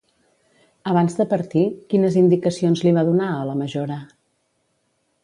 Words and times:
Abans 0.93 1.17
de 1.19 1.27
partir, 1.33 1.65
quines 1.93 2.17
indicacions 2.21 2.81
li 2.87 2.95
va 2.97 3.07
donar 3.13 3.29
a 3.35 3.47
la 3.51 3.59
majora? 3.61 3.99